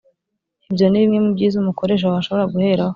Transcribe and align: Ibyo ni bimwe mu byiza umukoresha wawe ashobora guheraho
Ibyo 0.69 0.85
ni 0.87 0.99
bimwe 1.01 1.19
mu 1.25 1.31
byiza 1.35 1.55
umukoresha 1.57 2.05
wawe 2.05 2.19
ashobora 2.21 2.51
guheraho 2.53 2.89